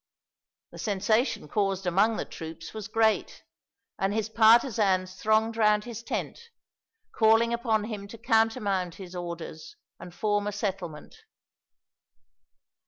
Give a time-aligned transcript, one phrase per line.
[0.71, 3.43] The sensation caused among the troops was great,
[3.99, 6.49] and his partisans thronged round his tent,
[7.11, 11.17] calling upon him to countermand his orders and form a settlement.